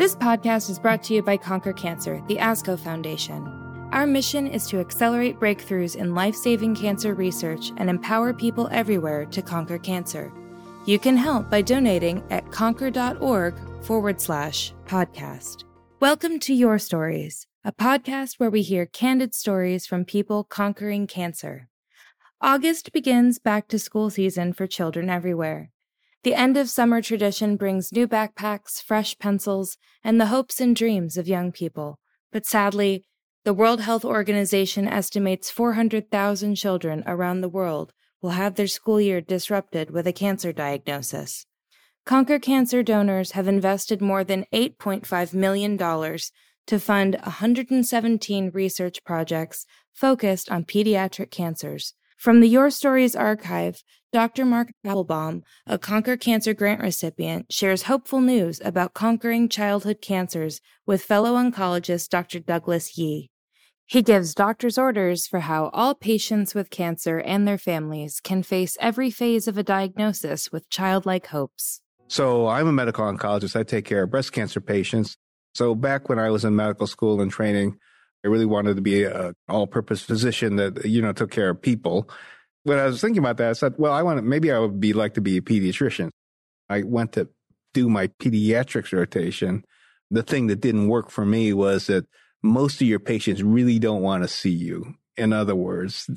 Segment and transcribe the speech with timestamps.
[0.00, 3.46] This podcast is brought to you by Conquer Cancer, the ASCO Foundation.
[3.92, 9.26] Our mission is to accelerate breakthroughs in life saving cancer research and empower people everywhere
[9.26, 10.32] to conquer cancer.
[10.86, 15.64] You can help by donating at conquer.org forward slash podcast.
[16.00, 21.68] Welcome to Your Stories, a podcast where we hear candid stories from people conquering cancer.
[22.40, 25.72] August begins back to school season for children everywhere.
[26.22, 31.16] The end of summer tradition brings new backpacks, fresh pencils, and the hopes and dreams
[31.16, 31.98] of young people.
[32.30, 33.04] But sadly,
[33.44, 39.22] the World Health Organization estimates 400,000 children around the world will have their school year
[39.22, 41.46] disrupted with a cancer diagnosis.
[42.04, 50.50] Conquer Cancer donors have invested more than $8.5 million to fund 117 research projects focused
[50.50, 51.94] on pediatric cancers.
[52.20, 54.44] From the Your Stories archive, Dr.
[54.44, 61.02] Mark Applebaum, a Conquer Cancer grant recipient, shares hopeful news about conquering childhood cancers with
[61.02, 62.38] fellow oncologist Dr.
[62.40, 63.30] Douglas Yee.
[63.86, 68.76] He gives doctor's orders for how all patients with cancer and their families can face
[68.80, 71.80] every phase of a diagnosis with childlike hopes.
[72.08, 73.58] So, I'm a medical oncologist.
[73.58, 75.16] I take care of breast cancer patients.
[75.54, 77.78] So, back when I was in medical school and training,
[78.24, 82.08] I really wanted to be an all-purpose physician that you know took care of people.
[82.64, 84.80] When I was thinking about that, I said, "Well, I want to, maybe I would
[84.80, 86.10] be like to be a pediatrician."
[86.68, 87.28] I went to
[87.74, 89.64] do my pediatrics rotation.
[90.10, 92.06] The thing that didn't work for me was that
[92.42, 94.94] most of your patients really don't want to see you.
[95.16, 96.08] In other words,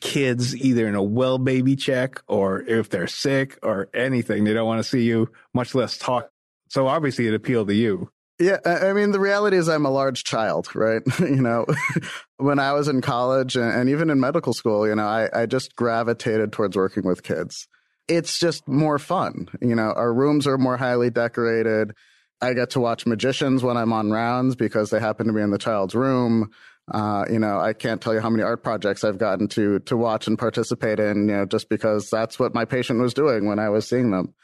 [0.00, 4.66] kids either in a well baby check or if they're sick or anything, they don't
[4.66, 6.30] want to see you, much less talk.
[6.68, 8.10] So obviously it appealed to you.
[8.38, 11.02] Yeah, I mean, the reality is I'm a large child, right?
[11.20, 11.64] you know,
[12.36, 15.46] when I was in college and, and, even in medical school, you know, I, I
[15.46, 17.66] just gravitated towards working with kids.
[18.08, 19.48] It's just more fun.
[19.62, 21.92] You know, our rooms are more highly decorated.
[22.40, 25.50] I get to watch magicians when I'm on rounds because they happen to be in
[25.50, 26.50] the child's room.
[26.92, 29.96] Uh, you know, I can't tell you how many art projects I've gotten to to
[29.96, 33.58] watch and participate in, you know, just because that's what my patient was doing when
[33.58, 34.34] I was seeing them.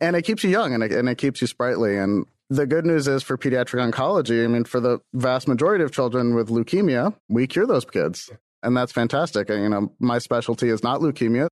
[0.00, 1.96] And it keeps you young and it, and it keeps you sprightly.
[1.96, 5.92] And the good news is for pediatric oncology, I mean, for the vast majority of
[5.92, 8.30] children with leukemia, we cure those kids.
[8.62, 9.50] And that's fantastic.
[9.50, 11.48] And, You know, my specialty is not leukemia.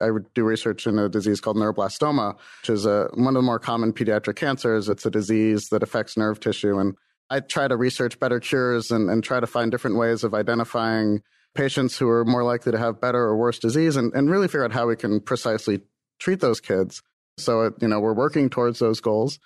[0.00, 3.58] I do research in a disease called neuroblastoma, which is a, one of the more
[3.58, 4.88] common pediatric cancers.
[4.88, 6.78] It's a disease that affects nerve tissue.
[6.78, 6.96] And
[7.30, 11.22] I try to research better cures and, and try to find different ways of identifying
[11.54, 14.64] patients who are more likely to have better or worse disease and, and really figure
[14.64, 15.80] out how we can precisely
[16.18, 17.00] treat those kids.
[17.38, 19.38] So, it, you know, we're working towards those goals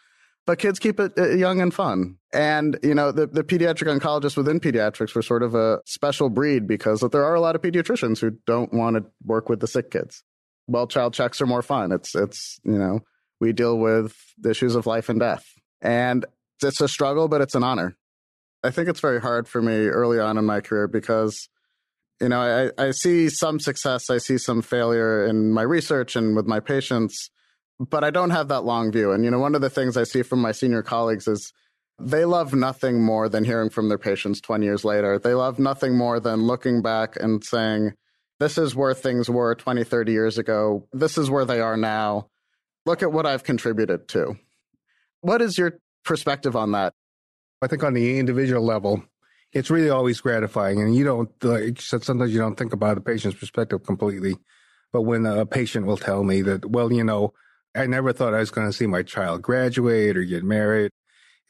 [0.49, 2.17] but kids keep it uh, young and fun.
[2.33, 6.67] And, you know, the, the pediatric oncologists within pediatrics were sort of a special breed
[6.67, 9.91] because there are a lot of pediatricians who don't want to work with the sick
[9.91, 10.25] kids.
[10.67, 11.93] Well, child checks are more fun.
[11.93, 13.01] It's, it's, you know,
[13.41, 15.45] we deal with issues of life and death.
[15.83, 16.25] And
[16.63, 17.99] it's a struggle, but it's an honor.
[18.65, 21.51] I think it's very hard for me early on in my career because,
[22.23, 22.41] you know,
[22.79, 26.61] I, I see some success, I see some failure in my research and with my
[26.61, 27.29] patients
[27.79, 29.13] but I don't have that long view.
[29.13, 31.53] And, you know, one of the things I see from my senior colleagues is
[32.01, 35.19] they love nothing more than hearing from their patients 20 years later.
[35.19, 37.95] They love nothing more than looking back and saying,
[38.41, 40.87] this is where things were 20, 30 years ago.
[40.93, 42.29] This is where they are now.
[42.87, 44.37] Look at what I've contributed to.
[45.21, 46.95] What is your perspective on that?
[47.61, 49.03] I think on the individual level,
[49.53, 50.81] it's really always gratifying.
[50.81, 54.37] And you don't, like sometimes you don't think about the patient's perspective completely.
[54.93, 57.35] But when a patient will tell me that, well, you know,
[57.75, 60.91] I never thought I was going to see my child graduate or get married.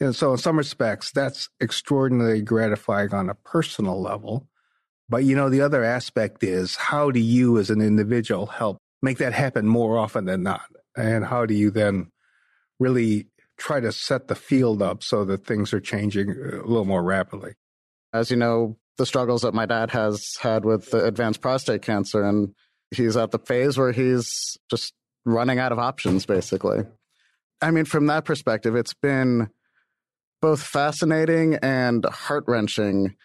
[0.00, 4.48] And so, in some respects, that's extraordinarily gratifying on a personal level.
[5.08, 9.18] But you know, the other aspect is how do you as an individual help make
[9.18, 10.66] that happen more often than not?
[10.96, 12.10] And how do you then
[12.78, 16.84] really try to set the field up so that things are changing uh, a little
[16.84, 17.54] more rapidly?
[18.12, 22.54] As you know, the struggles that my dad has had with advanced prostate cancer, and
[22.90, 24.94] he's at the phase where he's just
[25.28, 26.84] running out of options, basically.
[27.60, 29.50] I mean, from that perspective, it's been
[30.40, 33.16] both fascinating and heart wrenching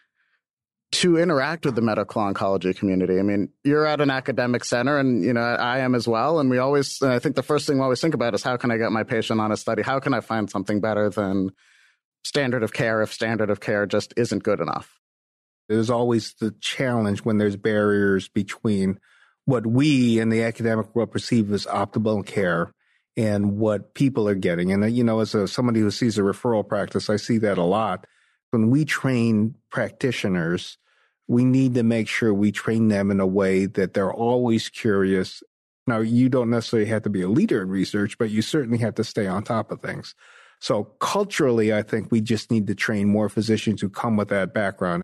[0.92, 3.18] to interact with the medical oncology community.
[3.18, 6.40] I mean, you're at an academic center and, you know, I am as well.
[6.40, 8.70] And we always, I think the first thing we always think about is how can
[8.70, 9.82] I get my patient on a study?
[9.82, 11.52] How can I find something better than
[12.24, 15.00] standard of care if standard of care just isn't good enough?
[15.68, 19.00] There's always the challenge when there's barriers between
[19.46, 22.72] what we in the academic world perceive as optimal care
[23.16, 24.72] and what people are getting.
[24.72, 27.58] And, uh, you know, as a, somebody who sees a referral practice, I see that
[27.58, 28.08] a lot.
[28.52, 30.78] When we train practitioners,
[31.28, 35.44] we need to make sure we train them in a way that they're always curious.
[35.86, 38.96] Now, you don't necessarily have to be a leader in research, but you certainly have
[38.96, 40.16] to stay on top of things.
[40.60, 44.54] So culturally, I think we just need to train more physicians who come with that
[44.54, 45.03] background.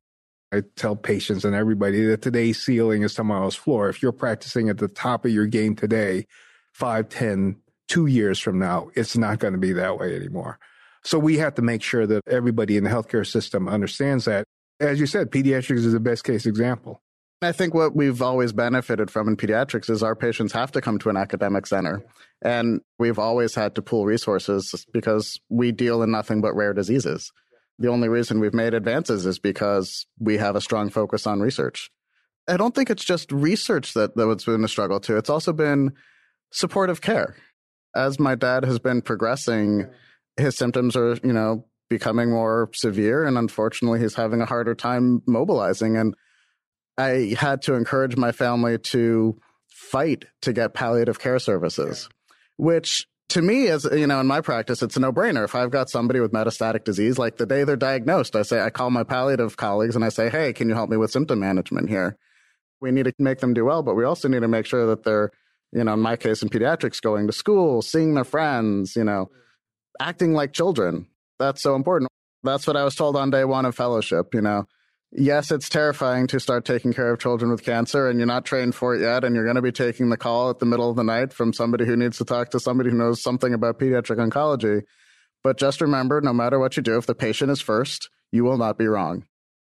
[0.52, 3.90] I tell patients and everybody that today's ceiling is tomorrow's floor.
[3.90, 6.26] If you're practicing at the top of your game today,
[6.74, 7.58] five, ten,
[7.88, 10.58] two years from now, it's not going to be that way anymore.
[11.04, 14.46] So we have to make sure that everybody in the healthcare system understands that.
[14.80, 17.02] As you said, pediatrics is the best case example.
[17.42, 21.00] I think what we've always benefited from in pediatrics is our patients have to come
[21.00, 22.04] to an academic center.
[22.42, 27.32] And we've always had to pool resources because we deal in nothing but rare diseases.
[27.80, 31.90] The only reason we've made advances is because we have a strong focus on research.
[32.48, 35.18] I don't think it's just research that, that's been a struggle too.
[35.18, 35.94] It's also been
[36.52, 37.36] supportive care.
[37.96, 39.88] As my dad has been progressing,
[40.36, 43.26] his symptoms are, you know, becoming more severe.
[43.26, 45.96] And unfortunately, he's having a harder time mobilizing.
[45.96, 46.16] And
[46.98, 52.10] I had to encourage my family to fight to get palliative care services,
[52.58, 55.44] which to me, as you know, in my practice, it's a no brainer.
[55.44, 58.70] If I've got somebody with metastatic disease, like the day they're diagnosed, I say, I
[58.70, 61.90] call my palliative colleagues and I say, Hey, can you help me with symptom management
[61.90, 62.18] here?
[62.82, 65.04] We need to make them do well, but we also need to make sure that
[65.04, 65.32] they're,
[65.72, 69.30] you know, in my case in pediatrics, going to school, seeing their friends, you know,
[70.00, 71.08] acting like children.
[71.38, 72.10] That's so important.
[72.44, 74.66] That's what I was told on day one of fellowship, you know
[75.12, 78.76] yes, it's terrifying to start taking care of children with cancer and you're not trained
[78.76, 79.24] for it yet.
[79.24, 81.54] And you're going to be taking the call at the middle of the night from
[81.54, 84.84] somebody who needs to talk to somebody who knows something about pediatric oncology.
[85.44, 88.58] But just remember, no matter what you do, if the patient is first, you will
[88.58, 89.26] not be wrong.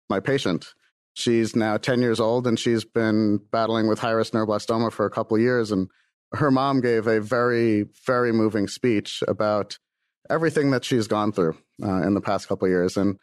[0.09, 0.73] My patient,
[1.15, 5.11] she's now 10 years old and she's been battling with high risk neuroblastoma for a
[5.11, 5.71] couple years.
[5.71, 5.89] And
[6.33, 9.79] her mom gave a very, very moving speech about
[10.29, 12.97] everything that she's gone through uh, in the past couple years.
[12.97, 13.19] And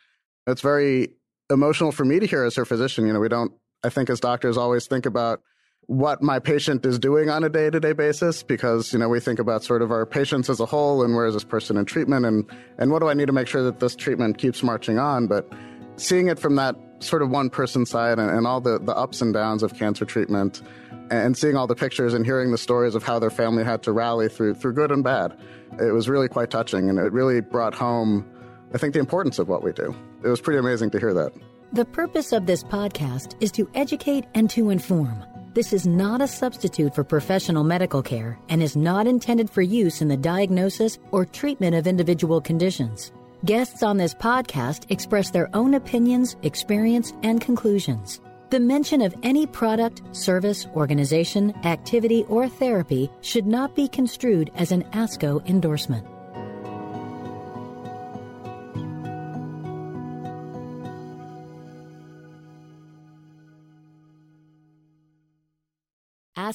[0.45, 1.16] it's very
[1.49, 3.05] emotional for me to hear as her physician.
[3.07, 3.51] You know, we don't,
[3.83, 5.41] I think as doctors always think about
[5.87, 9.21] what my patient is doing on a day to day basis because, you know, we
[9.21, 11.85] think about sort of our patients as a whole and where is this person in
[11.85, 12.45] treatment and,
[12.77, 15.27] and what do I need to make sure that this treatment keeps marching on.
[15.27, 15.51] But
[15.95, 19.21] seeing it from that sort of one person side and, and all the, the ups
[19.21, 20.61] and downs of cancer treatment
[21.09, 23.93] and seeing all the pictures and hearing the stories of how their family had to
[23.93, 25.37] rally through through good and bad,
[25.79, 28.25] it was really quite touching and it really brought home
[28.73, 29.95] I think the importance of what we do.
[30.23, 31.33] It was pretty amazing to hear that.
[31.73, 35.23] The purpose of this podcast is to educate and to inform.
[35.53, 40.01] This is not a substitute for professional medical care and is not intended for use
[40.01, 43.11] in the diagnosis or treatment of individual conditions.
[43.43, 48.21] Guests on this podcast express their own opinions, experience, and conclusions.
[48.49, 54.71] The mention of any product, service, organization, activity, or therapy should not be construed as
[54.71, 56.07] an ASCO endorsement.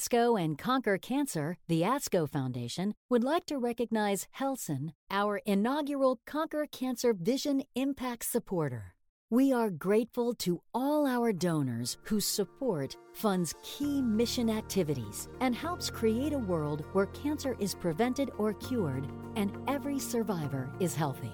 [0.03, 6.67] ASCO and Conquer Cancer, the ASCO Foundation, would like to recognize Helsinn, our inaugural Conquer
[6.69, 8.95] Cancer Vision Impact supporter.
[9.29, 15.89] We are grateful to all our donors whose support funds key mission activities and helps
[15.89, 19.07] create a world where cancer is prevented or cured
[19.37, 21.31] and every survivor is healthy.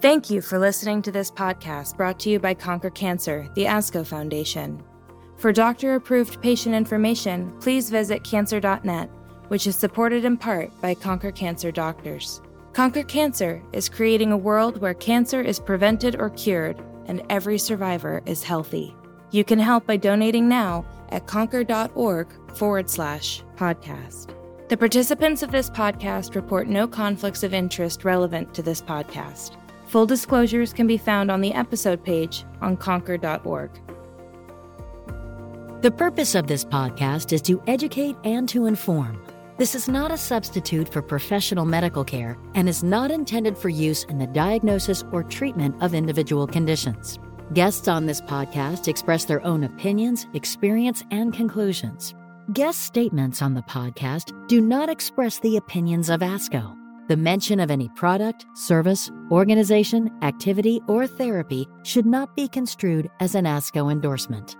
[0.00, 4.06] Thank you for listening to this podcast brought to you by Conquer Cancer, the ASCO
[4.06, 4.82] Foundation.
[5.38, 9.08] For doctor approved patient information, please visit cancer.net,
[9.46, 12.42] which is supported in part by Conquer Cancer Doctors.
[12.72, 18.20] Conquer Cancer is creating a world where cancer is prevented or cured and every survivor
[18.26, 18.96] is healthy.
[19.30, 24.34] You can help by donating now at conquer.org forward slash podcast.
[24.68, 29.56] The participants of this podcast report no conflicts of interest relevant to this podcast.
[29.86, 33.70] Full disclosures can be found on the episode page on conquer.org.
[35.80, 39.22] The purpose of this podcast is to educate and to inform.
[39.58, 44.02] This is not a substitute for professional medical care and is not intended for use
[44.04, 47.20] in the diagnosis or treatment of individual conditions.
[47.54, 52.12] Guests on this podcast express their own opinions, experience, and conclusions.
[52.52, 56.76] Guest statements on the podcast do not express the opinions of ASCO.
[57.06, 63.36] The mention of any product, service, organization, activity, or therapy should not be construed as
[63.36, 64.56] an ASCO endorsement.